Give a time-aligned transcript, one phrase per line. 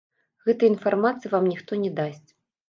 [0.45, 2.29] Гэтай інфармацыі вам ніхто не дасць.